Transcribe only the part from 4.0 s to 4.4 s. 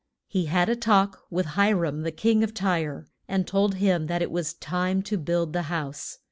that it